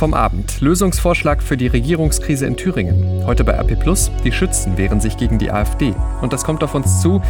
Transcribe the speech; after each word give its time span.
vom 0.00 0.14
Abend. 0.14 0.62
Lösungsvorschlag 0.62 1.42
für 1.42 1.58
die 1.58 1.66
Regierungskrise 1.66 2.46
in 2.46 2.56
Thüringen. 2.56 3.22
Heute 3.26 3.44
bei 3.44 3.52
RP 3.52 3.78
Plus. 3.78 4.10
Die 4.24 4.32
Schützen 4.32 4.78
wehren 4.78 4.98
sich 4.98 5.18
gegen 5.18 5.38
die 5.38 5.50
AfD. 5.50 5.94
Und 6.22 6.32
das 6.32 6.42
kommt 6.42 6.64
auf 6.64 6.74
uns 6.74 7.02
zu. 7.02 7.20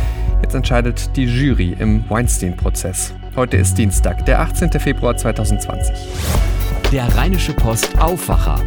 Jetzt 0.40 0.54
entscheidet 0.54 1.16
die 1.16 1.24
Jury 1.24 1.76
im 1.80 2.08
Weinstein-Prozess. 2.08 3.12
Heute 3.34 3.56
ist 3.56 3.76
Dienstag, 3.76 4.24
der 4.24 4.40
18. 4.40 4.70
Februar 4.78 5.16
2020. 5.16 5.96
Der 6.92 7.12
Rheinische 7.16 7.54
Post 7.54 8.00
Aufwacher. 8.00 8.60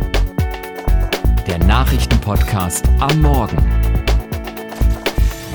Der 1.47 1.59
Nachrichtenpodcast 1.59 2.83
am 2.99 3.21
Morgen. 3.21 3.57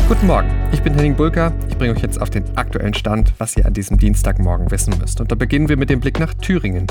Guten 0.09 0.27
Morgen, 0.27 0.49
ich 0.73 0.81
bin 0.83 0.95
Henning 0.95 1.15
Bulka. 1.15 1.53
Bringe 1.79 1.95
euch 1.95 2.03
jetzt 2.03 2.21
auf 2.21 2.29
den 2.29 2.45
aktuellen 2.57 2.93
Stand, 2.93 3.33
was 3.39 3.57
ihr 3.57 3.65
an 3.65 3.73
diesem 3.73 3.99
Dienstagmorgen 3.99 4.69
wissen 4.73 4.95
müsst. 4.99 5.21
Und 5.21 5.31
da 5.31 5.37
beginnen 5.37 5.69
wir 5.69 5.77
mit 5.77 5.91
dem 5.91 6.01
Blick 6.01 6.19
nach 6.19 6.35
Thüringen, 6.35 6.89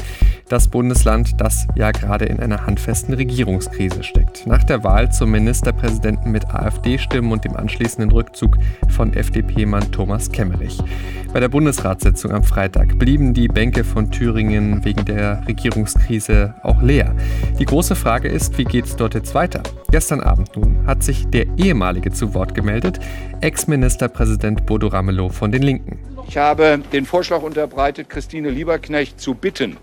das 0.47 0.70
Bundesland, 0.70 1.41
das 1.41 1.67
ja 1.75 1.91
gerade 1.91 2.23
in 2.23 2.39
einer 2.39 2.66
handfesten 2.66 3.13
Regierungskrise 3.13 4.02
steckt. 4.03 4.48
Nach 4.48 4.63
der 4.63 4.85
Wahl 4.85 5.12
zum 5.12 5.31
Ministerpräsidenten 5.31 6.31
mit 6.31 6.53
AfD-Stimmen 6.53 7.34
und 7.34 7.43
dem 7.43 7.57
anschließenden 7.57 8.12
Rückzug 8.12 8.57
von 8.88 9.13
FDP-Mann 9.13 9.91
Thomas 9.91 10.31
Kemmerich. 10.31 10.81
Bei 11.34 11.41
der 11.41 11.49
Bundesratssitzung 11.49 12.31
am 12.31 12.43
Freitag 12.43 12.98
blieben 12.98 13.34
die 13.34 13.49
Bänke 13.49 13.84
von 13.84 14.09
Thüringen 14.09 14.85
wegen 14.85 15.04
der 15.04 15.45
Regierungskrise 15.48 16.55
auch 16.63 16.81
leer. 16.81 17.13
Die 17.59 17.65
große 17.65 17.95
Frage 17.95 18.29
ist, 18.29 18.57
wie 18.57 18.63
geht 18.63 18.85
es 18.85 18.95
dort 18.95 19.15
jetzt 19.15 19.35
weiter? 19.35 19.62
Gestern 19.91 20.21
Abend 20.21 20.55
nun 20.55 20.88
hat 20.88 21.04
sich 21.04 21.27
der 21.27 21.45
ehemalige 21.57 22.12
zu 22.12 22.34
Wort 22.34 22.55
gemeldet, 22.55 22.99
Ex-Ministerpräsident 23.41 24.65
Bodo 24.77 24.90
Ramelow 24.90 25.30
von 25.30 25.52
den 25.52 25.63
Linken. 25.63 25.98
Ich 26.27 26.38
habe 26.38 26.80
den 26.94 27.08
Vorschlag 27.08 27.41
unterbreitet, 27.41 28.09
Christine 28.09 28.52
Lieberknecht 28.52 29.20
zu 29.20 29.34
bitten, 29.34 29.76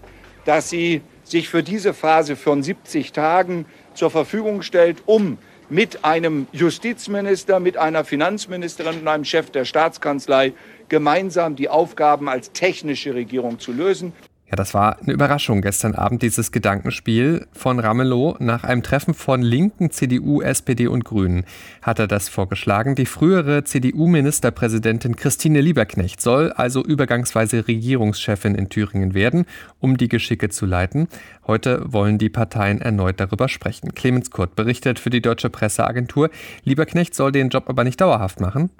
dass 0.45 0.71
sie 0.71 1.01
sich 1.25 1.49
für 1.49 1.65
diese 1.65 1.95
Phase 1.95 2.37
von 2.37 2.63
70 2.63 3.11
Tagen 3.11 3.67
zur 3.95 4.13
Verfügung 4.13 4.63
stellt, 4.63 5.03
um 5.07 5.39
mit 5.69 6.05
einem 6.05 6.47
Justizminister, 6.53 7.59
mit 7.59 7.77
einer 7.77 8.05
Finanzministerin 8.05 9.01
und 9.01 9.09
einem 9.09 9.25
Chef 9.25 9.51
der 9.51 9.65
Staatskanzlei 9.65 10.53
gemeinsam 10.89 11.57
die 11.57 11.69
Aufgaben 11.69 12.29
als 12.29 12.53
technische 12.53 13.17
Regierung 13.17 13.59
zu 13.59 13.73
lösen. 13.73 14.13
Ja, 14.55 14.57
das 14.57 14.73
war 14.73 15.01
eine 15.01 15.13
Überraschung 15.13 15.63
gestern 15.63 15.97
Abend, 15.97 16.23
dieses 16.23 16.53
Gedankenspiel 16.53 17.49
von 17.51 17.81
Ramelow. 17.81 18.37
Nach 18.39 18.63
einem 18.63 18.85
Treffen 18.85 19.13
von 19.13 19.43
Linken, 19.43 19.91
CDU, 19.91 20.43
SPD 20.43 20.87
und 20.87 21.05
Grünen 21.05 21.45
hat 21.83 21.99
er 21.99 22.07
das 22.07 22.29
vorgeschlagen. 22.29 22.95
Die 22.95 23.07
frühere 23.07 23.65
CDU-Ministerpräsidentin 23.65 25.17
Christine 25.17 25.61
Lieberknecht 25.61 26.21
soll 26.21 26.53
also 26.53 26.85
übergangsweise 26.85 27.67
Regierungschefin 27.67 28.55
in 28.55 28.69
Thüringen 28.69 29.13
werden, 29.13 29.45
um 29.81 29.97
die 29.97 30.07
Geschicke 30.07 30.51
zu 30.51 30.67
leiten. 30.67 31.09
Heute 31.49 31.93
wollen 31.93 32.19
die 32.19 32.31
Parteien 32.31 32.81
erneut 32.81 33.19
darüber 33.19 33.49
sprechen. 33.49 33.93
Clemens 33.93 34.31
Kurt 34.31 34.55
berichtet 34.55 35.01
für 35.01 35.11
die 35.11 35.21
Deutsche 35.21 35.51
Presseagentur. 35.51 36.31
Lieberknecht 36.63 37.17
soll 37.17 37.33
den 37.33 37.49
Job 37.49 37.65
aber 37.67 37.83
nicht 37.83 38.01
dauerhaft 38.01 38.39
machen. 38.39 38.71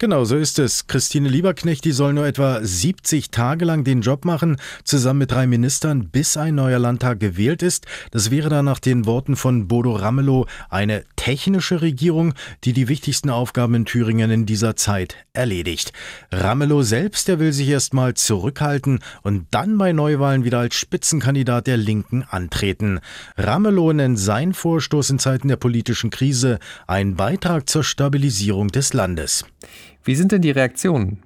Genau, 0.00 0.24
so 0.24 0.34
ist 0.34 0.58
es. 0.58 0.86
Christine 0.86 1.28
Lieberknecht, 1.28 1.84
die 1.84 1.92
soll 1.92 2.14
nur 2.14 2.26
etwa 2.26 2.60
70 2.62 3.30
Tage 3.30 3.66
lang 3.66 3.84
den 3.84 4.00
Job 4.00 4.24
machen, 4.24 4.56
zusammen 4.82 5.18
mit 5.18 5.30
drei 5.30 5.46
Ministern, 5.46 6.08
bis 6.08 6.38
ein 6.38 6.54
neuer 6.54 6.78
Landtag 6.78 7.20
gewählt 7.20 7.62
ist. 7.62 7.84
Das 8.10 8.30
wäre 8.30 8.48
dann 8.48 8.64
nach 8.64 8.78
den 8.78 9.04
Worten 9.04 9.36
von 9.36 9.68
Bodo 9.68 9.92
Ramelow 9.92 10.46
eine 10.70 11.04
technische 11.16 11.82
Regierung, 11.82 12.32
die 12.64 12.72
die 12.72 12.88
wichtigsten 12.88 13.28
Aufgaben 13.28 13.74
in 13.74 13.84
Thüringen 13.84 14.30
in 14.30 14.46
dieser 14.46 14.74
Zeit 14.74 15.16
erledigt. 15.34 15.92
Ramelow 16.32 16.82
selbst, 16.82 17.28
der 17.28 17.38
will 17.38 17.52
sich 17.52 17.68
erstmal 17.68 18.14
zurückhalten 18.14 19.00
und 19.20 19.48
dann 19.50 19.76
bei 19.76 19.92
Neuwahlen 19.92 20.44
wieder 20.44 20.60
als 20.60 20.76
Spitzenkandidat 20.76 21.66
der 21.66 21.76
Linken 21.76 22.22
antreten. 22.22 23.00
Ramelow 23.36 23.92
nennt 23.92 24.18
sein 24.18 24.54
Vorstoß 24.54 25.10
in 25.10 25.18
Zeiten 25.18 25.48
der 25.48 25.56
politischen 25.56 26.08
Krise 26.08 26.58
einen 26.86 27.16
Beitrag 27.16 27.68
zur 27.68 27.84
Stabilisierung 27.84 28.68
des 28.68 28.94
Landes. 28.94 29.39
Wie 30.04 30.14
sind 30.14 30.32
denn 30.32 30.42
die 30.42 30.50
Reaktionen? 30.50 31.22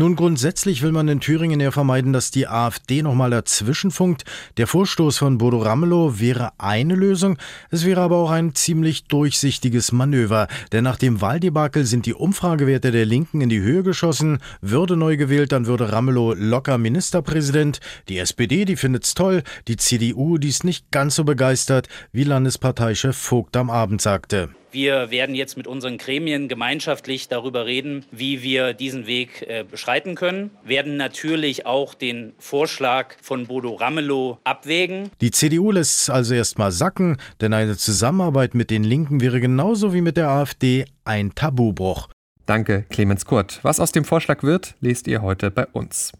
Nun, 0.00 0.14
grundsätzlich 0.14 0.82
will 0.82 0.92
man 0.92 1.08
in 1.08 1.18
Thüringen 1.18 1.58
ja 1.58 1.72
vermeiden, 1.72 2.12
dass 2.12 2.30
die 2.30 2.46
AfD 2.46 3.02
nochmal 3.02 3.30
dazwischenfunkt. 3.30 4.24
Der 4.56 4.68
Vorstoß 4.68 5.18
von 5.18 5.38
Bodo 5.38 5.58
Ramelow 5.58 6.20
wäre 6.20 6.52
eine 6.56 6.94
Lösung. 6.94 7.36
Es 7.72 7.84
wäre 7.84 8.02
aber 8.02 8.18
auch 8.18 8.30
ein 8.30 8.54
ziemlich 8.54 9.06
durchsichtiges 9.06 9.90
Manöver. 9.90 10.46
Denn 10.70 10.84
nach 10.84 10.98
dem 10.98 11.20
Wahldebakel 11.20 11.84
sind 11.84 12.06
die 12.06 12.14
Umfragewerte 12.14 12.92
der 12.92 13.06
Linken 13.06 13.40
in 13.40 13.48
die 13.48 13.58
Höhe 13.58 13.82
geschossen. 13.82 14.38
Würde 14.60 14.96
neu 14.96 15.16
gewählt, 15.16 15.50
dann 15.50 15.66
würde 15.66 15.90
Ramelow 15.90 16.32
locker 16.34 16.78
Ministerpräsident. 16.78 17.80
Die 18.08 18.18
SPD, 18.18 18.66
die 18.66 18.76
findet's 18.76 19.14
toll. 19.14 19.42
Die 19.66 19.78
CDU, 19.78 20.38
die 20.38 20.50
ist 20.50 20.62
nicht 20.62 20.92
ganz 20.92 21.16
so 21.16 21.24
begeistert, 21.24 21.88
wie 22.12 22.22
Landesparteichef 22.22 23.16
Vogt 23.16 23.56
am 23.56 23.68
Abend 23.68 24.00
sagte. 24.00 24.50
Wir 24.70 25.10
werden 25.10 25.34
jetzt 25.34 25.56
mit 25.56 25.66
unseren 25.66 25.98
Gremien 25.98 26.48
gemeinschaftlich 26.48 27.28
darüber 27.28 27.66
reden, 27.66 28.04
wie 28.10 28.42
wir 28.42 28.74
diesen 28.74 29.06
Weg 29.06 29.42
äh, 29.42 29.64
beschreiten 29.68 30.14
können, 30.14 30.50
werden 30.64 30.96
natürlich 30.96 31.66
auch 31.66 31.94
den 31.94 32.32
Vorschlag 32.38 33.14
von 33.22 33.46
Bodo 33.46 33.74
Ramelow 33.74 34.38
abwägen. 34.44 35.10
Die 35.20 35.30
CDU 35.30 35.70
lässt 35.70 36.00
es 36.00 36.10
also 36.10 36.34
erstmal 36.34 36.72
sacken, 36.72 37.16
denn 37.40 37.52
eine 37.52 37.76
Zusammenarbeit 37.76 38.54
mit 38.54 38.70
den 38.70 38.84
Linken 38.84 39.20
wäre 39.20 39.40
genauso 39.40 39.94
wie 39.94 40.00
mit 40.00 40.16
der 40.16 40.28
AfD 40.28 40.84
ein 41.04 41.34
Tabubruch. 41.34 42.08
Danke, 42.46 42.84
Clemens 42.88 43.26
Kurt. 43.26 43.60
Was 43.62 43.80
aus 43.80 43.92
dem 43.92 44.04
Vorschlag 44.04 44.42
wird, 44.42 44.74
lest 44.80 45.06
ihr 45.06 45.22
heute 45.22 45.50
bei 45.50 45.66
uns. 45.66 46.12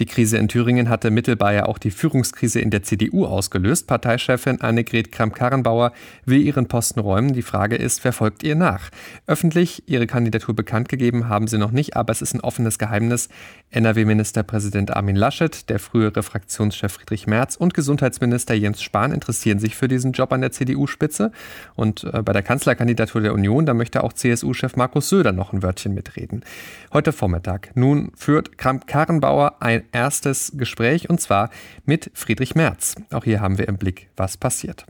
Die 0.00 0.06
Krise 0.06 0.38
in 0.38 0.48
Thüringen 0.48 0.88
hatte 0.88 1.12
mittelbar 1.12 1.52
ja 1.52 1.66
auch 1.66 1.78
die 1.78 1.92
Führungskrise 1.92 2.58
in 2.58 2.70
der 2.70 2.82
CDU 2.82 3.26
ausgelöst. 3.26 3.86
Parteichefin 3.86 4.60
Annegret 4.60 5.12
Kramp-Karrenbauer 5.12 5.92
will 6.24 6.42
ihren 6.42 6.66
Posten 6.66 6.98
räumen. 6.98 7.32
Die 7.32 7.42
Frage 7.42 7.76
ist, 7.76 8.02
wer 8.02 8.12
folgt 8.12 8.42
ihr 8.42 8.56
nach? 8.56 8.90
Öffentlich 9.28 9.84
ihre 9.86 10.08
Kandidatur 10.08 10.56
bekannt 10.56 10.88
gegeben 10.88 11.28
haben 11.28 11.46
sie 11.46 11.58
noch 11.58 11.70
nicht, 11.70 11.94
aber 11.94 12.10
es 12.10 12.22
ist 12.22 12.34
ein 12.34 12.40
offenes 12.40 12.80
Geheimnis. 12.80 13.28
NRW-Ministerpräsident 13.70 14.96
Armin 14.96 15.14
Laschet, 15.14 15.68
der 15.70 15.78
frühere 15.78 16.24
Fraktionschef 16.24 16.94
Friedrich 16.94 17.28
Merz 17.28 17.54
und 17.54 17.72
Gesundheitsminister 17.72 18.54
Jens 18.54 18.82
Spahn 18.82 19.12
interessieren 19.12 19.60
sich 19.60 19.76
für 19.76 19.86
diesen 19.86 20.10
Job 20.10 20.32
an 20.32 20.40
der 20.40 20.50
CDU-Spitze. 20.50 21.30
Und 21.76 22.02
äh, 22.02 22.20
bei 22.22 22.32
der 22.32 22.42
Kanzlerkandidatur 22.42 23.20
der 23.20 23.32
Union, 23.32 23.64
da 23.64 23.74
möchte 23.74 24.02
auch 24.02 24.12
CSU-Chef 24.12 24.74
Markus 24.74 25.08
Söder 25.08 25.30
noch 25.30 25.52
ein 25.52 25.62
Wörtchen 25.62 25.94
mitreden. 25.94 26.44
Heute 26.92 27.12
Vormittag. 27.12 27.70
Nun 27.76 28.10
führt 28.16 28.58
Kramp-Karrenbauer 28.58 29.62
ein 29.62 29.83
erstes 29.92 30.52
Gespräch 30.56 31.10
und 31.10 31.20
zwar 31.20 31.50
mit 31.84 32.10
Friedrich 32.14 32.54
Merz. 32.54 32.94
Auch 33.10 33.24
hier 33.24 33.40
haben 33.40 33.58
wir 33.58 33.68
im 33.68 33.78
Blick, 33.78 34.08
was 34.16 34.36
passiert. 34.36 34.86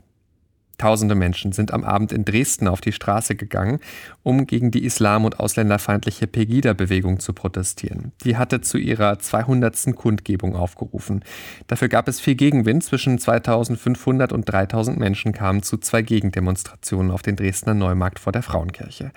Tausende 0.77 1.15
Menschen 1.15 1.51
sind 1.51 1.73
am 1.73 1.83
Abend 1.83 2.11
in 2.11 2.25
Dresden 2.25 2.67
auf 2.67 2.81
die 2.81 2.91
Straße 2.91 3.35
gegangen, 3.35 3.79
um 4.23 4.45
gegen 4.45 4.71
die 4.71 4.85
islam- 4.85 5.25
und 5.25 5.39
ausländerfeindliche 5.39 6.27
Pegida-Bewegung 6.27 7.19
zu 7.19 7.33
protestieren. 7.33 8.11
Die 8.23 8.37
hatte 8.37 8.61
zu 8.61 8.77
ihrer 8.77 9.19
200. 9.19 9.95
Kundgebung 9.95 10.55
aufgerufen. 10.55 11.23
Dafür 11.67 11.87
gab 11.87 12.07
es 12.07 12.19
viel 12.19 12.35
Gegenwind. 12.35 12.83
Zwischen 12.83 13.17
2500 13.17 14.33
und 14.33 14.45
3000 14.45 14.99
Menschen 14.99 15.31
kamen 15.31 15.63
zu 15.63 15.77
zwei 15.77 16.01
Gegendemonstrationen 16.01 17.11
auf 17.11 17.21
den 17.21 17.35
Dresdner 17.35 17.73
Neumarkt 17.73 18.19
vor 18.19 18.33
der 18.33 18.43
Frauenkirche. 18.43 19.11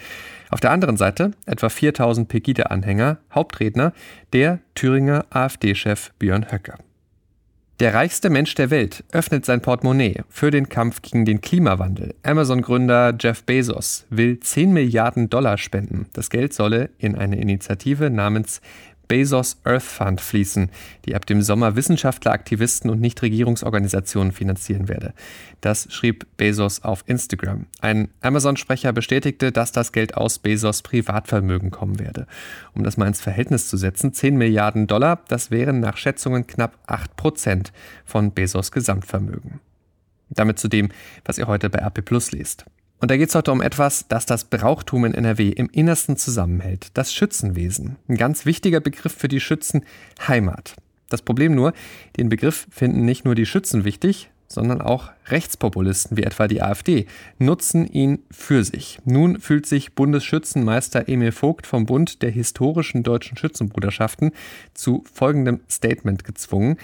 Auf 0.51 0.61
der 0.61 0.71
anderen 0.71 0.97
Seite 0.97 1.33
etwa 1.47 1.69
4000 1.69 2.29
Pegida-Anhänger, 2.29 3.19
Hauptredner 3.35 3.93
der 4.33 4.61
Thüringer 4.75 5.27
AfD-Chef 5.31 6.13
Björn 6.19 6.51
Höcke. 6.51 6.75
Der 7.81 7.95
reichste 7.95 8.29
Mensch 8.29 8.57
der 8.57 8.71
Welt 8.71 9.05
öffnet 9.13 9.47
sein 9.47 9.61
Portemonnaie 9.61 10.25
für 10.29 10.51
den 10.51 10.69
Kampf 10.69 11.01
gegen 11.01 11.25
den 11.25 11.41
Klimawandel. 11.41 12.13
Amazon-Gründer 12.25 13.15
Jeff 13.21 13.45
Bezos 13.45 14.05
will 14.11 14.41
10 14.41 14.73
Milliarden 14.73 15.31
Dollar 15.31 15.59
spenden. 15.59 16.07
Das 16.13 16.29
Geld 16.29 16.53
solle 16.53 16.91
in 16.99 17.15
eine 17.15 17.41
Initiative 17.41 18.11
namens 18.11 18.61
Bezos 19.09 19.57
Earth 19.65 19.83
Fund 19.83 20.21
fließen, 20.21 20.71
die 21.07 21.15
ab 21.15 21.27
dem 21.27 21.43
Sommer 21.43 21.75
Wissenschaftler, 21.75 22.33
Aktivisten 22.33 22.91
und 22.91 23.01
Nichtregierungsorganisationen 23.01 24.33
finanzieren 24.33 24.89
werde. 24.89 25.15
Das 25.61 25.93
schrieb 25.93 26.27
Bezos 26.37 26.83
auf 26.85 27.03
Instagram. 27.07 27.67
Ein 27.81 28.09
Amazon-Sprecher 28.21 28.93
bestätigte, 28.93 29.51
dass 29.51 29.73
das 29.73 29.93
Geld 29.93 30.17
aus 30.17 30.39
Bezos 30.39 30.83
Privatvermögen 30.83 31.71
kommen 31.71 31.99
werde. 31.99 32.27
Um 32.75 32.85
das 32.85 32.97
mal 32.97 33.09
ins 33.09 33.21
Verhältnis 33.21 33.69
zu 33.69 33.77
setzen, 33.77 34.13
10 34.13 34.37
Milliarden 34.37 34.87
Dollar, 34.87 35.23
das 35.29 35.51
wären 35.51 35.81
nach 35.81 35.97
Schätzungen 35.97 36.47
knapp 36.47 36.79
8 36.87 37.17
Prozent 37.17 37.73
von 38.05 38.33
Bezos 38.33 38.71
Gesamtvermögen. 38.71 39.61
Damit 40.31 40.59
zu 40.59 40.69
dem, 40.69 40.91
was 41.25 41.39
ihr 41.39 41.47
heute 41.47 41.71
bei 41.71 41.79
RP 41.79 42.05
Plus 42.05 42.33
lest. 42.33 42.67
Und 43.01 43.11
da 43.11 43.17
geht 43.17 43.29
es 43.29 43.35
heute 43.35 43.53
um 43.53 43.63
etwas, 43.63 44.07
das 44.09 44.27
das 44.27 44.45
Brauchtum 44.45 45.05
in 45.05 45.15
NRW 45.15 45.51
im 45.51 45.69
Innersten 45.71 46.17
zusammenhält, 46.17 46.89
das 46.95 47.13
Schützenwesen. 47.13 47.97
Ein 48.09 48.17
ganz 48.17 48.45
wichtiger 48.45 48.81
Begriff 48.81 49.15
für 49.15 49.29
die 49.29 49.41
Schützen, 49.41 49.85
Heimat. 50.27 50.75
Das 51.09 51.23
Problem 51.23 51.55
nur, 51.55 51.73
den 52.17 52.29
Begriff 52.29 52.67
finden 52.71 53.05
nicht 53.05 53.25
nur 53.25 53.35
die 53.35 53.47
Schützen 53.47 53.85
wichtig, 53.85 54.31
sondern 54.49 54.81
auch 54.81 55.11
Rechtspopulisten 55.27 56.17
wie 56.17 56.23
etwa 56.23 56.49
die 56.49 56.63
AfD 56.63 57.07
nutzen 57.39 57.87
ihn 57.87 58.21
für 58.31 58.65
sich. 58.65 58.99
Nun 59.05 59.41
fühlt 59.41 59.67
sich 59.67 59.95
Bundesschützenmeister 59.95 61.09
Emil 61.09 61.33
Vogt 61.33 61.67
vom 61.67 61.87
Bund 61.87 62.23
der 62.23 62.31
historischen 62.31 63.03
deutschen 63.03 63.37
Schützenbruderschaften 63.37 64.33
zu 64.75 65.05
folgendem 65.13 65.61
Statement 65.71 66.25
gezwungen. 66.25 66.79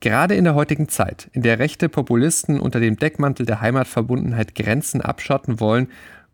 Gerade 0.00 0.34
in 0.34 0.44
der 0.44 0.54
heutigen 0.54 0.88
Zeit, 0.88 1.28
in 1.34 1.42
der 1.42 1.58
rechte 1.58 1.90
Populisten 1.90 2.58
unter 2.58 2.80
dem 2.80 2.96
Deckmantel 2.96 3.44
der 3.44 3.60
Heimatverbundenheit 3.60 4.54
Grenzen 4.54 5.02
abschotten 5.02 5.60
wollen 5.60 5.88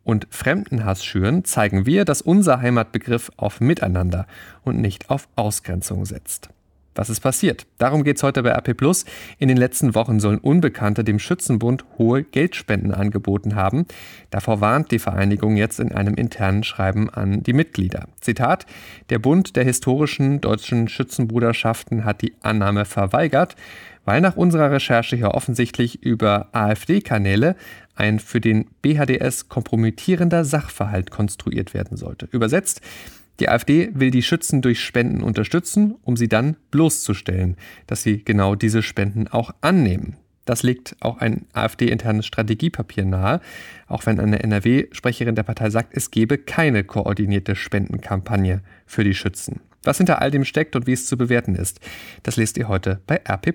und 0.05 0.29
Fremdenhass 0.31 1.05
schüren, 1.05 1.45
zeigen 1.45 1.85
wir, 1.85 2.05
dass 2.05 2.23
unser 2.23 2.61
Heimatbegriff 2.61 3.33
auf 3.37 3.61
Miteinander 3.61 4.29
und 4.63 4.81
nicht 4.81 5.11
auf 5.11 5.27
Ausgrenzung 5.35 6.07
setzt. 6.07 6.49
Was 6.97 7.11
ist 7.11 7.21
passiert? 7.21 7.67
Darum 7.77 8.05
geht 8.05 8.17
es 8.17 8.23
heute 8.23 8.43
bei 8.43 8.51
RP 8.51 8.75
Plus. 8.75 9.05
In 9.39 9.49
den 9.49 9.59
letzten 9.59 9.95
Wochen 9.95 10.19
sollen 10.19 10.39
Unbekannte 10.39 11.05
dem 11.05 11.19
Schützenbund 11.19 11.85
hohe 11.99 12.25
Geldspenden 12.25 12.93
angeboten 12.93 13.55
haben. 13.55 13.87
Davor 14.31 14.63
warnt 14.63 14.91
die 14.91 14.99
Vereinigung 14.99 15.57
jetzt 15.57 15.79
in 15.79 15.93
einem 15.93 16.15
internen 16.15 16.65
Schreiben 16.65 17.11
an 17.11 17.43
die 17.43 17.53
Mitglieder. 17.53 18.09
Zitat: 18.21 18.65
Der 19.11 19.19
Bund 19.19 19.57
der 19.57 19.65
historischen 19.65 20.41
deutschen 20.41 20.89
Schützenbruderschaften 20.89 22.05
hat 22.05 22.23
die 22.23 22.35
Annahme 22.41 22.87
verweigert, 22.87 23.57
weil 24.07 24.23
nach 24.23 24.37
unserer 24.37 24.71
Recherche 24.71 25.17
hier 25.17 25.33
offensichtlich 25.33 26.03
über 26.03 26.49
AfD-Kanäle 26.53 27.57
ein 27.95 28.21
für 28.21 28.41
den 28.41 28.67
BHDS 28.81 29.49
kompromittierender 29.49 30.45
Sachverhalt 30.45 31.11
konstruiert 31.11 31.75
werden 31.75 31.97
sollte. 31.97 32.27
Übersetzt, 32.31 32.81
die 33.41 33.49
AfD 33.49 33.91
will 33.93 34.11
die 34.11 34.23
Schützen 34.23 34.63
durch 34.63 34.81
Spenden 34.81 35.23
unterstützen, 35.23 35.97
um 36.03 36.17
sie 36.17 36.29
dann 36.29 36.57
bloßzustellen, 36.71 37.57
dass 37.87 38.03
sie 38.03 38.25
genau 38.25 38.55
diese 38.55 38.83
Spenden 38.83 39.29
auch 39.29 39.51
annehmen. 39.61 40.17
Das 40.47 40.63
legt 40.63 40.97
auch 41.01 41.19
ein 41.19 41.47
AfD-internes 41.53 42.25
Strategiepapier 42.25 43.05
nahe, 43.05 43.41
auch 43.89 44.07
wenn 44.07 44.21
eine 44.21 44.43
NRW-Sprecherin 44.43 45.35
der 45.35 45.43
Partei 45.43 45.71
sagt, 45.71 45.97
es 45.97 46.11
gebe 46.11 46.39
keine 46.39 46.85
koordinierte 46.85 47.57
Spendenkampagne 47.57 48.63
für 48.87 49.03
die 49.03 49.15
Schützen. 49.15 49.61
Was 49.83 49.99
hinter 49.99 50.23
all 50.23 50.31
dem 50.31 50.45
steckt 50.45 50.77
und 50.77 50.87
wie 50.87 50.93
es 50.93 51.07
zu 51.07 51.17
bewerten 51.17 51.57
ist, 51.57 51.81
das 52.23 52.37
lest 52.37 52.57
ihr 52.59 52.69
heute 52.69 53.01
bei 53.07 53.21
RP+. 53.29 53.55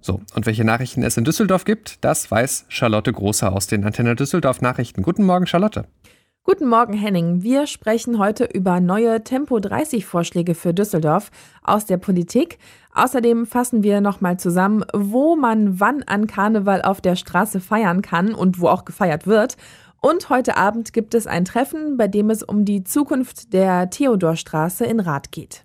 So, 0.00 0.20
und 0.34 0.46
welche 0.46 0.64
Nachrichten 0.64 1.02
es 1.02 1.16
in 1.16 1.24
Düsseldorf 1.24 1.64
gibt, 1.64 2.04
das 2.04 2.30
weiß 2.30 2.66
Charlotte 2.68 3.12
Großer 3.12 3.52
aus 3.52 3.66
den 3.66 3.84
Antenne 3.84 4.14
Düsseldorf 4.14 4.60
Nachrichten. 4.60 5.02
Guten 5.02 5.24
Morgen, 5.24 5.46
Charlotte. 5.46 5.86
Guten 6.48 6.68
Morgen, 6.68 6.92
Henning. 6.92 7.42
Wir 7.42 7.66
sprechen 7.66 8.20
heute 8.20 8.44
über 8.44 8.78
neue 8.78 9.24
Tempo 9.24 9.58
30 9.58 10.06
Vorschläge 10.06 10.54
für 10.54 10.72
Düsseldorf 10.72 11.32
aus 11.64 11.86
der 11.86 11.96
Politik. 11.96 12.58
Außerdem 12.94 13.46
fassen 13.46 13.82
wir 13.82 14.00
nochmal 14.00 14.38
zusammen, 14.38 14.84
wo 14.94 15.34
man 15.34 15.80
wann 15.80 16.04
an 16.04 16.28
Karneval 16.28 16.82
auf 16.82 17.00
der 17.00 17.16
Straße 17.16 17.58
feiern 17.58 18.00
kann 18.00 18.32
und 18.32 18.60
wo 18.60 18.68
auch 18.68 18.84
gefeiert 18.84 19.26
wird. 19.26 19.56
Und 20.00 20.30
heute 20.30 20.56
Abend 20.56 20.92
gibt 20.92 21.14
es 21.14 21.26
ein 21.26 21.44
Treffen, 21.44 21.96
bei 21.96 22.06
dem 22.06 22.30
es 22.30 22.44
um 22.44 22.64
die 22.64 22.84
Zukunft 22.84 23.52
der 23.52 23.90
Theodorstraße 23.90 24.84
in 24.84 25.00
Rath 25.00 25.32
geht. 25.32 25.64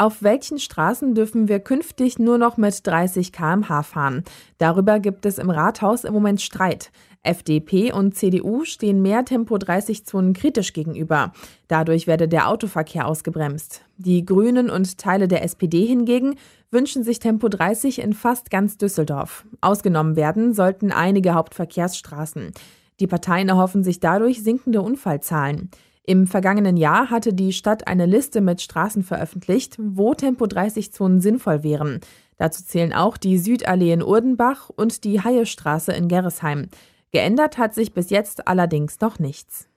Auf 0.00 0.22
welchen 0.22 0.60
Straßen 0.60 1.16
dürfen 1.16 1.48
wir 1.48 1.58
künftig 1.58 2.20
nur 2.20 2.38
noch 2.38 2.56
mit 2.56 2.86
30 2.86 3.32
km/h 3.32 3.82
fahren? 3.82 4.22
Darüber 4.58 5.00
gibt 5.00 5.26
es 5.26 5.38
im 5.38 5.50
Rathaus 5.50 6.04
im 6.04 6.14
Moment 6.14 6.40
Streit. 6.40 6.92
FDP 7.28 7.92
und 7.92 8.14
CDU 8.14 8.64
stehen 8.64 9.02
mehr 9.02 9.24
Tempo-30-Zonen 9.24 10.32
kritisch 10.32 10.72
gegenüber. 10.72 11.32
Dadurch 11.68 12.06
werde 12.06 12.26
der 12.26 12.48
Autoverkehr 12.48 13.06
ausgebremst. 13.06 13.82
Die 13.96 14.24
Grünen 14.24 14.70
und 14.70 14.98
Teile 14.98 15.28
der 15.28 15.44
SPD 15.44 15.86
hingegen 15.86 16.36
wünschen 16.70 17.04
sich 17.04 17.18
Tempo 17.18 17.48
30 17.48 18.00
in 18.00 18.12
fast 18.12 18.50
ganz 18.50 18.78
Düsseldorf. 18.78 19.46
Ausgenommen 19.60 20.16
werden 20.16 20.54
sollten 20.54 20.92
einige 20.92 21.34
Hauptverkehrsstraßen. 21.34 22.52
Die 23.00 23.06
Parteien 23.06 23.48
erhoffen 23.48 23.84
sich 23.84 24.00
dadurch 24.00 24.42
sinkende 24.42 24.82
Unfallzahlen. 24.82 25.70
Im 26.04 26.26
vergangenen 26.26 26.78
Jahr 26.78 27.10
hatte 27.10 27.34
die 27.34 27.52
Stadt 27.52 27.86
eine 27.86 28.06
Liste 28.06 28.40
mit 28.40 28.62
Straßen 28.62 29.02
veröffentlicht, 29.02 29.76
wo 29.78 30.14
Tempo-30-Zonen 30.14 31.20
sinnvoll 31.20 31.62
wären. 31.62 32.00
Dazu 32.38 32.64
zählen 32.64 32.94
auch 32.94 33.16
die 33.18 33.36
Südallee 33.36 33.92
in 33.92 34.02
Urdenbach 34.02 34.70
und 34.74 35.04
die 35.04 35.20
Haiestraße 35.20 35.92
in 35.92 36.08
Gerresheim. 36.08 36.68
Geändert 37.10 37.58
hat 37.58 37.74
sich 37.74 37.94
bis 37.94 38.10
jetzt 38.10 38.48
allerdings 38.48 39.00
noch 39.00 39.18
nichts. 39.18 39.68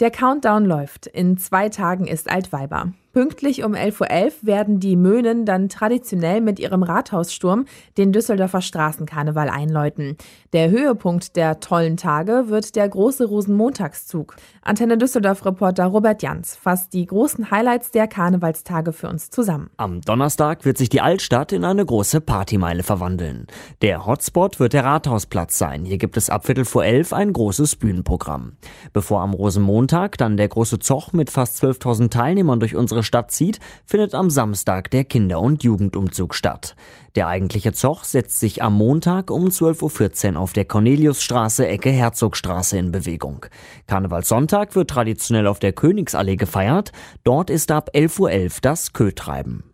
Der 0.00 0.10
Countdown 0.10 0.64
läuft. 0.64 1.06
In 1.06 1.36
zwei 1.36 1.68
Tagen 1.68 2.06
ist 2.06 2.30
Altweiber. 2.30 2.92
Pünktlich 3.12 3.64
um 3.64 3.74
11.11 3.74 4.02
Uhr 4.02 4.32
werden 4.42 4.78
die 4.78 4.94
Möhnen 4.94 5.44
dann 5.44 5.68
traditionell 5.68 6.40
mit 6.40 6.60
ihrem 6.60 6.84
Rathaussturm 6.84 7.64
den 7.98 8.12
Düsseldorfer 8.12 8.60
Straßenkarneval 8.60 9.50
einläuten. 9.50 10.16
Der 10.52 10.70
Höhepunkt 10.70 11.34
der 11.34 11.58
tollen 11.58 11.96
Tage 11.96 12.44
wird 12.46 12.76
der 12.76 12.88
große 12.88 13.24
Rosenmontagszug. 13.24 14.36
Antenne 14.62 14.96
Düsseldorf-Reporter 14.96 15.86
Robert 15.86 16.22
Jans 16.22 16.54
fasst 16.54 16.92
die 16.92 17.04
großen 17.04 17.50
Highlights 17.50 17.90
der 17.90 18.06
Karnevalstage 18.06 18.92
für 18.92 19.08
uns 19.08 19.30
zusammen. 19.30 19.70
Am 19.76 20.02
Donnerstag 20.02 20.64
wird 20.64 20.78
sich 20.78 20.88
die 20.88 21.00
Altstadt 21.00 21.50
in 21.50 21.64
eine 21.64 21.84
große 21.84 22.20
Partymeile 22.20 22.84
verwandeln. 22.84 23.48
Der 23.82 24.06
Hotspot 24.06 24.60
wird 24.60 24.72
der 24.72 24.84
Rathausplatz 24.84 25.58
sein. 25.58 25.84
Hier 25.84 25.98
gibt 25.98 26.16
es 26.16 26.30
ab 26.30 26.46
Viertel 26.46 26.64
vor 26.64 26.84
elf 26.84 27.12
ein 27.12 27.32
großes 27.32 27.74
Bühnenprogramm. 27.74 28.52
Bevor 28.92 29.20
am 29.22 29.34
Rosenmontag 29.34 30.16
dann 30.16 30.36
der 30.36 30.46
große 30.46 30.78
Zoch 30.78 31.12
mit 31.12 31.30
fast 31.30 31.60
12.000 31.60 32.10
Teilnehmern 32.10 32.60
durch 32.60 32.76
unsere 32.76 32.99
unsere 33.00 33.04
Stadt 33.04 33.30
zieht, 33.30 33.58
findet 33.86 34.14
am 34.14 34.30
Samstag 34.30 34.90
der 34.90 35.04
Kinder- 35.04 35.40
und 35.40 35.64
Jugendumzug 35.64 36.34
statt. 36.34 36.76
Der 37.16 37.28
eigentliche 37.28 37.72
Zoch 37.72 38.04
setzt 38.04 38.38
sich 38.38 38.62
am 38.62 38.74
Montag 38.74 39.30
um 39.30 39.46
12.14 39.46 40.34
Uhr 40.34 40.40
auf 40.40 40.52
der 40.52 40.66
Corneliusstraße 40.66 41.66
Ecke 41.66 41.90
Herzogstraße 41.90 42.78
in 42.78 42.92
Bewegung. 42.92 43.46
Karnevalssonntag 43.86 44.76
wird 44.76 44.90
traditionell 44.90 45.46
auf 45.46 45.58
der 45.58 45.72
Königsallee 45.72 46.36
gefeiert. 46.36 46.92
Dort 47.24 47.50
ist 47.50 47.70
ab 47.70 47.90
11.11 47.94 48.20
Uhr 48.20 48.60
das 48.62 48.92
Kötreiben. 48.92 49.64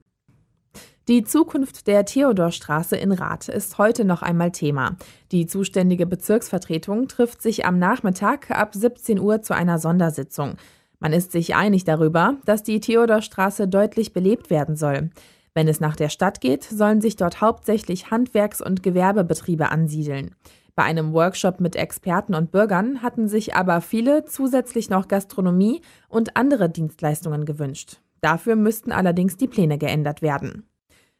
Die 1.08 1.22
Zukunft 1.22 1.86
der 1.86 2.04
Theodorstraße 2.04 2.96
in 2.96 3.12
Rath 3.12 3.48
ist 3.48 3.78
heute 3.78 4.04
noch 4.04 4.22
einmal 4.22 4.50
Thema. 4.50 4.96
Die 5.30 5.46
zuständige 5.46 6.04
Bezirksvertretung 6.04 7.06
trifft 7.06 7.42
sich 7.42 7.64
am 7.64 7.78
Nachmittag 7.78 8.50
ab 8.50 8.74
17 8.74 9.20
Uhr 9.20 9.40
zu 9.40 9.54
einer 9.54 9.78
Sondersitzung. 9.78 10.56
Man 10.98 11.12
ist 11.12 11.32
sich 11.32 11.54
einig 11.54 11.84
darüber, 11.84 12.36
dass 12.44 12.62
die 12.62 12.80
Theodorstraße 12.80 13.68
deutlich 13.68 14.12
belebt 14.12 14.50
werden 14.50 14.76
soll. 14.76 15.10
Wenn 15.54 15.68
es 15.68 15.80
nach 15.80 15.96
der 15.96 16.08
Stadt 16.08 16.40
geht, 16.40 16.64
sollen 16.64 17.00
sich 17.00 17.16
dort 17.16 17.40
hauptsächlich 17.40 18.10
Handwerks- 18.10 18.60
und 18.60 18.82
Gewerbebetriebe 18.82 19.70
ansiedeln. 19.70 20.34
Bei 20.74 20.82
einem 20.82 21.14
Workshop 21.14 21.60
mit 21.60 21.74
Experten 21.74 22.34
und 22.34 22.50
Bürgern 22.50 23.02
hatten 23.02 23.28
sich 23.28 23.54
aber 23.54 23.80
viele 23.80 24.26
zusätzlich 24.26 24.90
noch 24.90 25.08
Gastronomie 25.08 25.80
und 26.08 26.36
andere 26.36 26.68
Dienstleistungen 26.68 27.46
gewünscht. 27.46 28.00
Dafür 28.20 28.56
müssten 28.56 28.92
allerdings 28.92 29.38
die 29.38 29.48
Pläne 29.48 29.78
geändert 29.78 30.20
werden. 30.20 30.68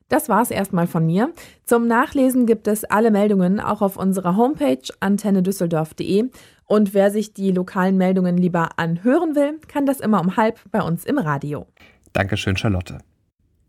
Das 0.08 0.28
war's 0.28 0.50
erstmal 0.50 0.86
von 0.86 1.04
mir. 1.04 1.32
Zum 1.64 1.88
Nachlesen 1.88 2.46
gibt 2.46 2.68
es 2.68 2.84
alle 2.84 3.10
Meldungen 3.10 3.58
auch 3.58 3.82
auf 3.82 3.96
unserer 3.96 4.36
Homepage 4.36 4.78
antennedüsseldorf.de 5.00 6.30
und 6.66 6.94
wer 6.94 7.10
sich 7.10 7.32
die 7.32 7.52
lokalen 7.52 7.96
Meldungen 7.96 8.36
lieber 8.36 8.78
anhören 8.78 9.34
will, 9.34 9.58
kann 9.68 9.86
das 9.86 10.00
immer 10.00 10.20
um 10.20 10.36
halb 10.36 10.58
bei 10.70 10.82
uns 10.82 11.04
im 11.04 11.18
Radio. 11.18 11.66
Dankeschön, 12.12 12.56
Charlotte. 12.56 12.98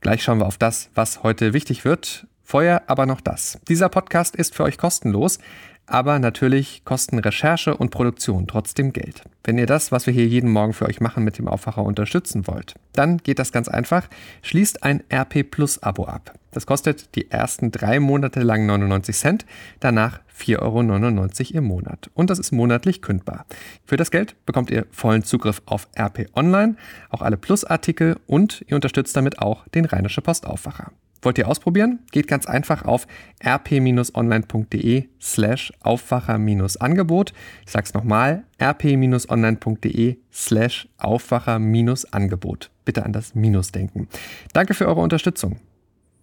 Gleich 0.01 0.23
schauen 0.23 0.39
wir 0.39 0.45
auf 0.45 0.57
das, 0.57 0.89
was 0.95 1.23
heute 1.23 1.53
wichtig 1.53 1.85
wird. 1.85 2.27
Vorher 2.43 2.89
aber 2.89 3.05
noch 3.05 3.19
das. 3.19 3.59
Dieser 3.67 3.89
Podcast 3.89 4.35
ist 4.35 4.55
für 4.55 4.63
euch 4.63 4.77
kostenlos, 4.77 5.39
aber 5.87 6.19
natürlich 6.19 6.83
kosten 6.85 7.17
Recherche 7.17 7.75
und 7.75 7.89
Produktion 7.89 8.45
trotzdem 8.45 8.93
Geld. 8.93 9.23
Wenn 9.43 9.57
ihr 9.57 9.65
das, 9.65 9.91
was 9.91 10.05
wir 10.05 10.13
hier 10.13 10.27
jeden 10.27 10.51
Morgen 10.51 10.73
für 10.73 10.85
euch 10.85 10.99
machen, 10.99 11.23
mit 11.23 11.37
dem 11.37 11.47
Aufwacher 11.47 11.83
unterstützen 11.83 12.45
wollt, 12.45 12.75
dann 12.93 13.17
geht 13.17 13.39
das 13.39 13.51
ganz 13.51 13.69
einfach. 13.69 14.07
Schließt 14.41 14.83
ein 14.83 15.03
RP 15.11 15.49
Plus 15.49 15.81
Abo 15.81 16.05
ab. 16.05 16.33
Das 16.51 16.65
kostet 16.65 17.15
die 17.15 17.31
ersten 17.31 17.71
drei 17.71 17.99
Monate 17.99 18.41
lang 18.41 18.65
99 18.65 19.15
Cent, 19.15 19.45
danach 19.79 20.19
4,99 20.37 20.59
Euro 20.59 21.57
im 21.57 21.63
Monat. 21.63 22.09
Und 22.13 22.29
das 22.29 22.39
ist 22.39 22.51
monatlich 22.51 23.01
kündbar. 23.01 23.45
Für 23.85 23.97
das 23.97 24.11
Geld 24.11 24.35
bekommt 24.45 24.69
ihr 24.69 24.85
vollen 24.91 25.23
Zugriff 25.23 25.61
auf 25.65 25.87
RP 25.97 26.27
Online, 26.35 26.75
auch 27.09 27.21
alle 27.21 27.37
Plus-Artikel 27.37 28.17
und 28.27 28.65
ihr 28.67 28.75
unterstützt 28.75 29.15
damit 29.15 29.39
auch 29.39 29.67
den 29.69 29.85
Rheinische 29.85 30.21
Postaufwacher. 30.21 30.91
Wollt 31.27 31.37
ihr 31.39 31.49
ausprobieren? 31.49 31.99
Geht 32.13 32.29
ganz 32.29 32.45
einfach 32.45 32.85
auf 32.85 33.05
rp-online.de 33.45 35.09
slash 35.19 35.73
Aufwacher-Angebot. 35.81 37.33
Ich 37.65 37.71
sag's 37.73 37.93
nochmal, 37.93 38.45
rp-online.de 38.61 40.19
slash 40.31 40.87
Aufwacher-Angebot. 40.97 42.71
Bitte 42.85 43.03
an 43.03 43.11
das 43.11 43.35
Minus 43.35 43.73
denken. 43.73 44.07
Danke 44.53 44.73
für 44.73 44.87
eure 44.87 45.01
Unterstützung. 45.01 45.59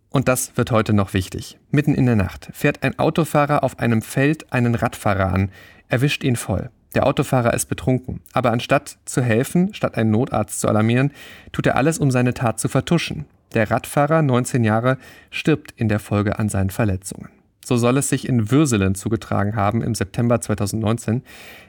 Und 0.08 0.26
das 0.26 0.56
wird 0.56 0.70
heute 0.70 0.94
noch 0.94 1.12
wichtig. 1.12 1.58
Mitten 1.70 1.94
in 1.94 2.06
der 2.06 2.16
Nacht 2.16 2.48
fährt 2.54 2.82
ein 2.82 2.98
Autofahrer 2.98 3.62
auf 3.62 3.78
einem 3.80 4.00
Feld 4.00 4.54
einen 4.54 4.74
Radfahrer 4.74 5.30
an, 5.30 5.50
erwischt 5.86 6.24
ihn 6.24 6.36
voll. 6.36 6.70
Der 6.94 7.06
Autofahrer 7.06 7.52
ist 7.52 7.66
betrunken, 7.66 8.22
aber 8.32 8.52
anstatt 8.52 8.96
zu 9.04 9.20
helfen, 9.20 9.74
statt 9.74 9.98
einen 9.98 10.12
Notarzt 10.12 10.60
zu 10.60 10.68
alarmieren, 10.68 11.12
tut 11.52 11.66
er 11.66 11.76
alles, 11.76 11.98
um 11.98 12.10
seine 12.10 12.32
Tat 12.32 12.58
zu 12.58 12.68
vertuschen. 12.68 13.26
Der 13.54 13.70
Radfahrer, 13.70 14.22
19 14.22 14.64
Jahre, 14.64 14.98
stirbt 15.30 15.72
in 15.76 15.88
der 15.88 16.00
Folge 16.00 16.38
an 16.38 16.48
seinen 16.48 16.70
Verletzungen. 16.70 17.43
So 17.64 17.78
soll 17.78 17.96
es 17.96 18.10
sich 18.10 18.28
in 18.28 18.50
Würselen 18.50 18.94
zugetragen 18.94 19.56
haben 19.56 19.82
im 19.82 19.94
September 19.94 20.40
2019. 20.40 21.22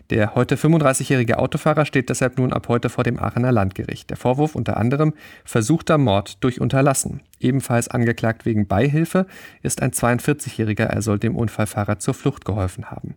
Der 0.09 0.35
heute 0.35 0.55
35-jährige 0.55 1.39
Autofahrer 1.39 1.85
steht 1.85 2.09
deshalb 2.09 2.37
nun 2.37 2.53
ab 2.53 2.67
heute 2.67 2.89
vor 2.89 3.03
dem 3.03 3.17
Aachener 3.17 3.51
Landgericht. 3.51 4.09
Der 4.09 4.17
Vorwurf 4.17 4.53
unter 4.53 4.77
anderem 4.77 5.13
versuchter 5.45 5.97
Mord 5.97 6.43
durch 6.43 6.61
Unterlassen. 6.61 7.21
Ebenfalls 7.39 7.87
angeklagt 7.87 8.45
wegen 8.45 8.67
Beihilfe 8.67 9.25
ist 9.63 9.81
ein 9.81 9.91
42-jähriger. 9.91 10.83
Er 10.83 11.01
soll 11.01 11.17
dem 11.17 11.35
Unfallfahrer 11.35 11.97
zur 11.97 12.13
Flucht 12.13 12.45
geholfen 12.45 12.91
haben. 12.91 13.15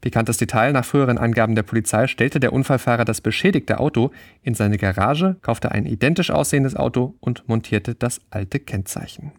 Pikantes 0.00 0.36
Detail: 0.36 0.72
Nach 0.72 0.84
früheren 0.84 1.18
Angaben 1.18 1.54
der 1.54 1.62
Polizei 1.62 2.06
stellte 2.06 2.40
der 2.40 2.52
Unfallfahrer 2.52 3.04
das 3.04 3.20
beschädigte 3.20 3.78
Auto 3.78 4.10
in 4.42 4.54
seine 4.54 4.76
Garage, 4.78 5.36
kaufte 5.42 5.70
ein 5.70 5.86
identisch 5.86 6.30
aussehendes 6.30 6.76
Auto 6.76 7.14
und 7.20 7.48
montierte 7.48 7.94
das 7.94 8.20
alte 8.30 8.58
Kennzeichen. 8.58 9.32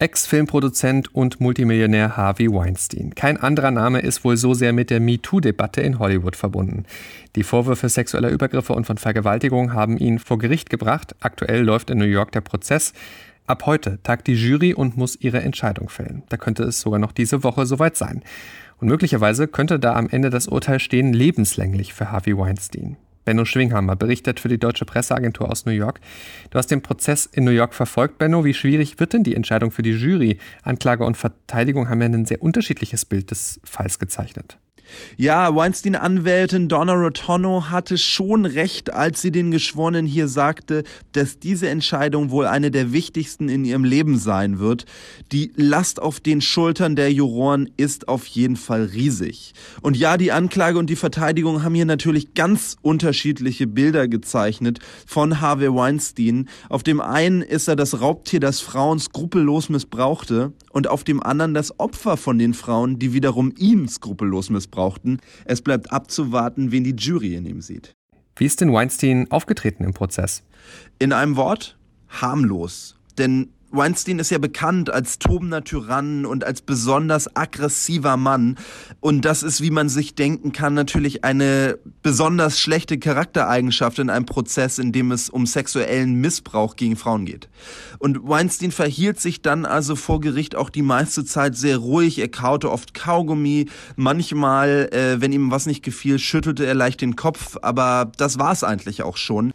Ex-Filmproduzent 0.00 1.12
und 1.12 1.40
Multimillionär 1.40 2.16
Harvey 2.16 2.52
Weinstein. 2.52 3.16
Kein 3.16 3.36
anderer 3.36 3.72
Name 3.72 3.98
ist 3.98 4.22
wohl 4.22 4.36
so 4.36 4.54
sehr 4.54 4.72
mit 4.72 4.90
der 4.90 5.00
MeToo-Debatte 5.00 5.80
in 5.80 5.98
Hollywood 5.98 6.36
verbunden. 6.36 6.84
Die 7.34 7.42
Vorwürfe 7.42 7.88
sexueller 7.88 8.28
Übergriffe 8.28 8.74
und 8.74 8.86
von 8.86 8.96
Vergewaltigung 8.96 9.72
haben 9.72 9.98
ihn 9.98 10.20
vor 10.20 10.38
Gericht 10.38 10.70
gebracht. 10.70 11.16
Aktuell 11.18 11.62
läuft 11.62 11.90
in 11.90 11.98
New 11.98 12.04
York 12.04 12.30
der 12.30 12.42
Prozess. 12.42 12.92
Ab 13.48 13.66
heute 13.66 13.98
tagt 14.04 14.28
die 14.28 14.34
Jury 14.34 14.72
und 14.72 14.96
muss 14.96 15.16
ihre 15.16 15.40
Entscheidung 15.40 15.88
fällen. 15.88 16.22
Da 16.28 16.36
könnte 16.36 16.62
es 16.62 16.80
sogar 16.80 17.00
noch 17.00 17.10
diese 17.10 17.42
Woche 17.42 17.66
soweit 17.66 17.96
sein. 17.96 18.22
Und 18.78 18.86
möglicherweise 18.86 19.48
könnte 19.48 19.80
da 19.80 19.94
am 19.94 20.08
Ende 20.08 20.30
das 20.30 20.46
Urteil 20.46 20.78
stehen 20.78 21.12
lebenslänglich 21.12 21.92
für 21.92 22.12
Harvey 22.12 22.38
Weinstein. 22.38 22.96
Benno 23.28 23.44
Schwinghammer 23.44 23.94
berichtet 23.94 24.40
für 24.40 24.48
die 24.48 24.56
Deutsche 24.56 24.86
Presseagentur 24.86 25.50
aus 25.50 25.66
New 25.66 25.72
York. 25.72 26.00
Du 26.48 26.56
hast 26.56 26.68
den 26.68 26.80
Prozess 26.80 27.26
in 27.26 27.44
New 27.44 27.50
York 27.50 27.74
verfolgt, 27.74 28.16
Benno. 28.16 28.42
Wie 28.46 28.54
schwierig 28.54 28.98
wird 29.00 29.12
denn 29.12 29.22
die 29.22 29.34
Entscheidung 29.34 29.70
für 29.70 29.82
die 29.82 29.90
Jury? 29.90 30.38
Anklage 30.62 31.04
und 31.04 31.14
Verteidigung 31.14 31.90
haben 31.90 32.00
ja 32.00 32.08
ein 32.08 32.24
sehr 32.24 32.42
unterschiedliches 32.42 33.04
Bild 33.04 33.30
des 33.30 33.60
Falls 33.64 33.98
gezeichnet. 33.98 34.56
Ja, 35.16 35.54
Weinstein-Anwältin 35.54 36.68
Donna 36.68 36.94
Rotono 36.94 37.70
hatte 37.70 37.98
schon 37.98 38.46
recht, 38.46 38.92
als 38.92 39.20
sie 39.20 39.30
den 39.30 39.50
Geschworenen 39.50 40.06
hier 40.06 40.28
sagte, 40.28 40.84
dass 41.12 41.38
diese 41.38 41.68
Entscheidung 41.68 42.30
wohl 42.30 42.46
eine 42.46 42.70
der 42.70 42.92
wichtigsten 42.92 43.48
in 43.48 43.64
ihrem 43.64 43.84
Leben 43.84 44.18
sein 44.18 44.58
wird. 44.58 44.84
Die 45.32 45.52
Last 45.56 46.00
auf 46.00 46.20
den 46.20 46.40
Schultern 46.40 46.96
der 46.96 47.12
Juroren 47.12 47.70
ist 47.76 48.08
auf 48.08 48.26
jeden 48.26 48.56
Fall 48.56 48.84
riesig. 48.84 49.52
Und 49.82 49.96
ja, 49.96 50.16
die 50.16 50.32
Anklage 50.32 50.78
und 50.78 50.88
die 50.88 50.96
Verteidigung 50.96 51.62
haben 51.62 51.74
hier 51.74 51.86
natürlich 51.86 52.34
ganz 52.34 52.76
unterschiedliche 52.82 53.66
Bilder 53.66 54.08
gezeichnet 54.08 54.78
von 55.06 55.40
Harvey 55.40 55.74
Weinstein. 55.74 56.48
Auf 56.68 56.82
dem 56.82 57.00
einen 57.00 57.42
ist 57.42 57.68
er 57.68 57.76
das 57.76 58.00
Raubtier, 58.00 58.40
das 58.40 58.60
Frauen 58.60 58.98
skrupellos 58.98 59.68
missbrauchte 59.68 60.52
und 60.70 60.88
auf 60.88 61.04
dem 61.04 61.22
anderen 61.22 61.54
das 61.54 61.78
Opfer 61.78 62.16
von 62.16 62.38
den 62.38 62.54
Frauen, 62.54 62.98
die 62.98 63.12
wiederum 63.12 63.52
ihn 63.56 63.88
skrupellos 63.88 64.50
missbrauchten. 64.50 64.77
Es 65.44 65.62
bleibt 65.62 65.92
abzuwarten, 65.92 66.72
wen 66.72 66.84
die 66.84 66.94
Jury 66.96 67.34
in 67.34 67.46
ihm 67.46 67.60
sieht. 67.60 67.94
Wie 68.36 68.46
ist 68.46 68.60
denn 68.60 68.72
Weinstein 68.72 69.30
aufgetreten 69.30 69.84
im 69.84 69.94
Prozess? 69.94 70.44
In 70.98 71.12
einem 71.12 71.36
Wort, 71.36 71.76
harmlos. 72.08 72.96
Denn 73.18 73.50
Weinstein 73.70 74.18
ist 74.18 74.30
ja 74.30 74.38
bekannt 74.38 74.88
als 74.88 75.18
tobender 75.18 75.62
Tyrann 75.62 76.24
und 76.24 76.44
als 76.44 76.62
besonders 76.62 77.36
aggressiver 77.36 78.16
Mann. 78.16 78.56
Und 79.00 79.24
das 79.24 79.42
ist, 79.42 79.60
wie 79.60 79.70
man 79.70 79.88
sich 79.88 80.14
denken 80.14 80.52
kann, 80.52 80.74
natürlich 80.74 81.24
eine 81.24 81.78
besonders 82.02 82.58
schlechte 82.58 82.98
Charaktereigenschaft 82.98 83.98
in 83.98 84.08
einem 84.08 84.24
Prozess, 84.24 84.78
in 84.78 84.92
dem 84.92 85.12
es 85.12 85.28
um 85.28 85.44
sexuellen 85.44 86.14
Missbrauch 86.14 86.76
gegen 86.76 86.96
Frauen 86.96 87.26
geht. 87.26 87.48
Und 87.98 88.26
Weinstein 88.26 88.72
verhielt 88.72 89.20
sich 89.20 89.42
dann 89.42 89.66
also 89.66 89.96
vor 89.96 90.20
Gericht 90.20 90.56
auch 90.56 90.70
die 90.70 90.82
meiste 90.82 91.24
Zeit 91.24 91.56
sehr 91.56 91.76
ruhig. 91.76 92.18
Er 92.18 92.28
kaute 92.28 92.70
oft 92.70 92.94
Kaugummi. 92.94 93.66
Manchmal, 93.96 94.88
äh, 94.92 95.20
wenn 95.20 95.32
ihm 95.32 95.50
was 95.50 95.66
nicht 95.66 95.82
gefiel, 95.82 96.18
schüttelte 96.18 96.64
er 96.64 96.74
leicht 96.74 97.02
den 97.02 97.16
Kopf. 97.16 97.58
Aber 97.60 98.10
das 98.16 98.38
war 98.38 98.52
es 98.52 98.64
eigentlich 98.64 99.02
auch 99.02 99.18
schon. 99.18 99.52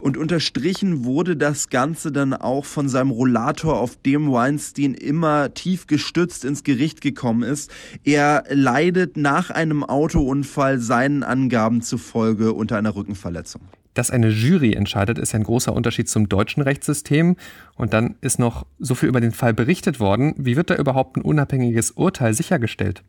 Und 0.00 0.16
unterstrichen 0.16 1.04
wurde 1.04 1.36
das 1.36 1.68
Ganze 1.68 2.12
dann 2.12 2.34
auch 2.34 2.64
von 2.64 2.88
seinem 2.88 3.10
Rollator, 3.10 3.78
auf 3.78 3.96
dem 3.96 4.30
Weinstein 4.32 4.94
immer 4.94 5.54
tief 5.54 5.86
gestützt 5.86 6.44
ins 6.44 6.64
Gericht 6.64 7.00
gekommen 7.00 7.42
ist. 7.42 7.70
Er 8.04 8.44
leidet 8.50 9.16
nach 9.16 9.50
einem 9.50 9.84
Autounfall 9.84 10.78
seinen 10.78 11.22
Angaben 11.22 11.82
zufolge 11.82 12.52
unter 12.52 12.76
einer 12.76 12.94
Rückenverletzung. 12.94 13.62
Dass 13.98 14.12
eine 14.12 14.28
Jury 14.28 14.74
entscheidet, 14.74 15.18
ist 15.18 15.34
ein 15.34 15.42
großer 15.42 15.72
Unterschied 15.72 16.08
zum 16.08 16.28
deutschen 16.28 16.62
Rechtssystem. 16.62 17.34
Und 17.74 17.92
dann 17.92 18.14
ist 18.20 18.38
noch 18.38 18.64
so 18.78 18.94
viel 18.94 19.08
über 19.08 19.20
den 19.20 19.32
Fall 19.32 19.54
berichtet 19.54 19.98
worden. 19.98 20.34
Wie 20.36 20.54
wird 20.54 20.70
da 20.70 20.76
überhaupt 20.76 21.16
ein 21.16 21.22
unabhängiges 21.22 21.90
Urteil 21.90 22.32
sichergestellt? 22.32 23.02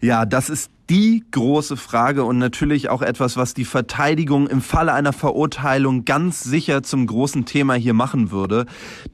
Ja, 0.00 0.24
das 0.24 0.48
ist 0.48 0.70
die 0.90 1.22
große 1.30 1.76
Frage 1.76 2.24
und 2.24 2.38
natürlich 2.38 2.90
auch 2.90 3.00
etwas, 3.00 3.36
was 3.36 3.54
die 3.54 3.64
Verteidigung 3.64 4.48
im 4.48 4.60
Falle 4.60 4.92
einer 4.92 5.12
Verurteilung 5.12 6.04
ganz 6.04 6.42
sicher 6.42 6.82
zum 6.82 7.06
großen 7.06 7.44
Thema 7.44 7.74
hier 7.74 7.94
machen 7.94 8.32
würde. 8.32 8.66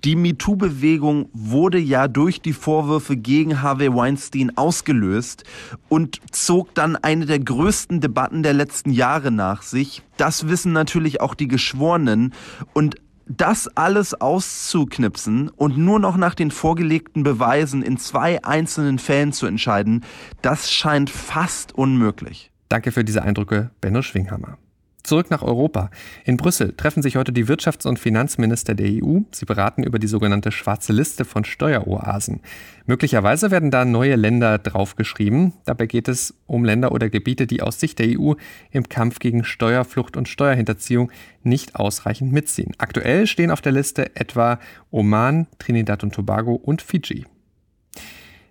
Die 0.02 0.16
MeToo-Bewegung 0.16 1.28
wurde 1.34 1.78
ja 1.78 2.08
durch 2.08 2.40
die 2.40 2.54
Vorwürfe 2.54 3.18
gegen 3.18 3.60
Harvey 3.60 3.94
Weinstein 3.94 4.56
ausgelöst 4.56 5.44
und 5.90 6.18
zog 6.32 6.74
dann 6.74 6.96
eine 6.96 7.26
der 7.26 7.40
größten 7.40 8.00
Debatten 8.00 8.42
der 8.42 8.54
letzten 8.54 8.90
Jahre 8.90 9.30
nach 9.30 9.60
sich. 9.60 10.02
Das 10.16 10.48
wissen 10.48 10.72
natürlich 10.72 11.20
auch 11.20 11.34
die 11.34 11.46
Geschworenen 11.46 12.32
und 12.72 12.96
das 13.26 13.68
alles 13.76 14.14
auszuknipsen 14.14 15.48
und 15.48 15.76
nur 15.76 15.98
noch 15.98 16.16
nach 16.16 16.34
den 16.34 16.50
vorgelegten 16.50 17.22
Beweisen 17.22 17.82
in 17.82 17.98
zwei 17.98 18.42
einzelnen 18.44 18.98
Fällen 18.98 19.32
zu 19.32 19.46
entscheiden, 19.46 20.04
das 20.42 20.70
scheint 20.70 21.10
fast 21.10 21.74
unmöglich. 21.74 22.50
Danke 22.68 22.92
für 22.92 23.04
diese 23.04 23.22
Eindrücke, 23.22 23.70
Benno 23.80 24.02
Schwinghammer. 24.02 24.58
Zurück 25.06 25.30
nach 25.30 25.42
Europa. 25.42 25.90
In 26.24 26.36
Brüssel 26.36 26.74
treffen 26.76 27.00
sich 27.00 27.14
heute 27.14 27.32
die 27.32 27.46
Wirtschafts- 27.46 27.86
und 27.86 28.00
Finanzminister 28.00 28.74
der 28.74 28.88
EU. 28.90 29.20
Sie 29.30 29.44
beraten 29.44 29.84
über 29.84 30.00
die 30.00 30.08
sogenannte 30.08 30.50
schwarze 30.50 30.92
Liste 30.92 31.24
von 31.24 31.44
Steueroasen. 31.44 32.40
Möglicherweise 32.86 33.52
werden 33.52 33.70
da 33.70 33.84
neue 33.84 34.16
Länder 34.16 34.58
draufgeschrieben. 34.58 35.52
Dabei 35.64 35.86
geht 35.86 36.08
es 36.08 36.34
um 36.46 36.64
Länder 36.64 36.90
oder 36.90 37.08
Gebiete, 37.08 37.46
die 37.46 37.62
aus 37.62 37.78
Sicht 37.78 38.00
der 38.00 38.18
EU 38.18 38.32
im 38.72 38.88
Kampf 38.88 39.20
gegen 39.20 39.44
Steuerflucht 39.44 40.16
und 40.16 40.26
Steuerhinterziehung 40.28 41.12
nicht 41.44 41.76
ausreichend 41.76 42.32
mitziehen. 42.32 42.72
Aktuell 42.78 43.28
stehen 43.28 43.52
auf 43.52 43.60
der 43.60 43.70
Liste 43.70 44.16
etwa 44.16 44.58
Oman, 44.90 45.46
Trinidad 45.60 46.02
und 46.02 46.16
Tobago 46.16 46.56
und 46.56 46.82
Fiji. 46.82 47.26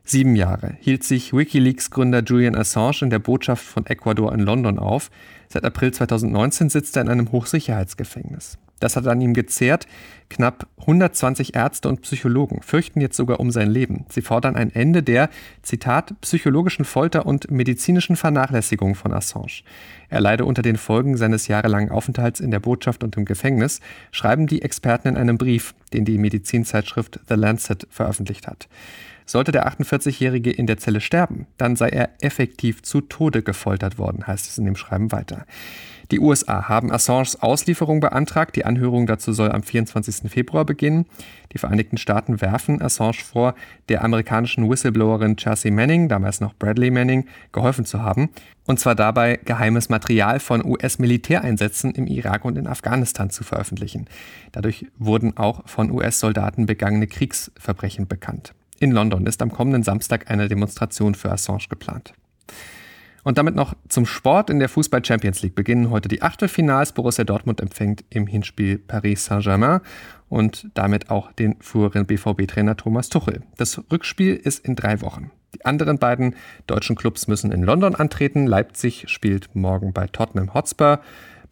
Sieben 0.08 0.36
Jahre 0.36 0.78
hielt 0.82 1.04
sich 1.04 1.34
Wikileaks-Gründer 1.34 2.24
Julian 2.24 2.56
Assange 2.56 3.00
in 3.02 3.10
der 3.10 3.18
Botschaft 3.18 3.66
von 3.66 3.88
Ecuador 3.88 4.32
in 4.34 4.40
London 4.40 4.78
auf. 4.78 5.10
Seit 5.50 5.64
April 5.64 5.94
2019 5.94 6.70
sitzt 6.70 6.96
er 6.96 7.04
in 7.04 7.10
einem 7.10 7.32
Hochsicherheitsgefängnis. 7.32 8.58
Das 8.80 8.96
hat 8.96 9.08
an 9.08 9.22
ihm 9.22 9.34
gezehrt. 9.34 9.88
Knapp 10.30 10.68
120 10.82 11.56
Ärzte 11.56 11.88
und 11.88 12.02
Psychologen 12.02 12.62
fürchten 12.62 13.00
jetzt 13.00 13.16
sogar 13.16 13.40
um 13.40 13.52
sein 13.52 13.70
Leben. 13.70 14.06
Sie 14.10 14.22
fordern 14.22 14.56
ein 14.56 14.74
Ende 14.74 15.02
der, 15.02 15.30
Zitat, 15.62 16.20
psychologischen 16.22 16.84
Folter 16.84 17.25
und 17.25 17.50
medizinischen 17.52 18.16
Vernachlässigung 18.16 18.96
von 18.96 19.14
Assange. 19.14 19.64
Er 20.10 20.20
leide 20.20 20.46
unter 20.46 20.62
den 20.62 20.78
Folgen 20.78 21.16
seines 21.16 21.48
jahrelangen 21.48 21.90
Aufenthalts 21.90 22.40
in 22.40 22.52
der 22.52 22.60
Botschaft 22.60 23.04
und 23.04 23.16
im 23.18 23.25
Gefängnis, 23.25 23.80
schreiben 24.12 24.48
die 24.48 24.62
Experten 24.62 25.08
in 25.10 25.18
einem 25.18 25.38
Brief, 25.38 25.74
den 25.94 26.04
die 26.04 26.18
Medizinzeitschrift 26.18 27.20
The 27.30 27.36
Lancet 27.36 27.88
veröffentlicht 27.90 28.48
hat. 28.48 28.68
Sollte 29.25 29.51
der 29.51 29.67
48-Jährige 29.67 30.51
in 30.51 30.67
der 30.67 30.77
Zelle 30.77 31.01
sterben, 31.01 31.48
dann 31.58 31.75
sei 31.75 31.89
er 31.89 32.10
effektiv 32.22 32.84
zu 32.84 33.01
Tode 33.01 33.41
gefoltert 33.41 33.98
worden, 33.98 34.27
heißt 34.27 34.48
es 34.48 34.58
in 34.58 34.65
dem 34.65 34.75
Schreiben 34.75 35.12
weiter. 35.12 35.46
Die 36.12 36.20
USA 36.20 36.70
haben 36.70 36.91
Assanges 36.91 37.41
Auslieferung 37.41 38.00
beantragt. 38.00 38.55
Die 38.55 38.65
Anhörung 38.65 39.08
dazu 39.08 39.34
soll 39.34 39.51
am 39.51 39.63
24. 39.63 40.32
Februar 40.32 40.63
beginnen. 40.63 41.05
Die 41.51 41.58
Vereinigten 41.58 41.98
Staaten 41.98 42.41
werfen 42.41 42.82
Assange 42.82 43.24
vor, 43.24 43.55
der 43.89 44.03
amerikanischen 44.03 44.70
Whistleblowerin 44.70 45.38
Chelsea 45.38 45.72
Manning, 45.72 46.08
damals 46.08 46.41
noch 46.41 46.53
Bradley 46.53 46.91
Manning, 46.91 47.25
geholfen 47.51 47.86
zu 47.86 48.03
haben. 48.03 48.29
Und 48.65 48.79
zwar 48.79 48.94
dabei, 48.94 49.39
geheimes 49.46 49.89
Material 49.89 50.39
von 50.39 50.63
US-Militäreinsätzen 50.63 51.91
im 51.96 52.08
Irak 52.08 52.46
und 52.46 52.58
in 52.58 52.67
Afghanistan 52.67 53.29
zu 53.32 53.44
veröffentlichen. 53.44 54.05
Dadurch 54.51 54.86
wurden 55.00 55.38
auch 55.38 55.67
von 55.67 55.89
US-Soldaten 55.89 56.67
begangene 56.67 57.08
Kriegsverbrechen 57.08 58.08
bekannt. 58.08 58.53
In 58.86 58.92
London 58.92 59.25
ist 59.25 59.42
am 59.42 59.51
kommenden 59.51 59.82
Samstag 59.82 60.30
eine 60.30 60.48
Demonstration 60.48 61.15
für 61.15 61.32
Assange 61.32 61.65
geplant. 61.72 62.13
Und 63.24 63.39
damit 63.39 63.56
noch 63.56 63.74
zum 63.89 64.06
Sport. 64.06 64.51
In 64.51 64.60
der 64.60 64.70
Fußball 64.70 65.04
Champions 65.04 65.42
League 65.42 65.56
beginnen 65.56 65.89
heute 65.89 66.08
die 66.08 66.22
Achtelfinals. 66.22 66.92
Borussia 66.92 67.24
Dortmund 67.24 67.62
empfängt 67.62 68.06
im 68.12 68.27
Hinspiel 68.27 68.77
Paris 68.77 69.25
Saint-Germain 69.25 69.82
und 70.30 70.68
damit 70.75 71.10
auch 71.10 71.32
den 71.32 71.56
früheren 71.62 72.06
BVB-Trainer 72.06 72.77
Thomas 72.77 73.10
Tuchel. 73.10 73.42
Das 73.58 73.82
Rückspiel 73.92 74.36
ist 74.36 74.63
in 74.63 74.75
drei 74.75 75.01
Wochen. 75.01 75.32
Die 75.56 75.65
anderen 75.65 75.98
beiden 75.98 76.36
deutschen 76.68 76.96
Clubs 76.96 77.27
müssen 77.27 77.51
in 77.51 77.63
London 77.63 77.96
antreten. 77.96 78.46
Leipzig 78.46 79.06
spielt 79.08 79.56
morgen 79.56 79.94
bei 79.94 80.06
Tottenham 80.06 80.54
Hotspur. 80.54 81.00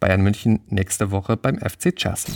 Bayern 0.00 0.22
München 0.22 0.60
nächste 0.68 1.10
Woche 1.10 1.36
beim 1.36 1.58
FC 1.58 1.94
Chelsea. 1.94 2.34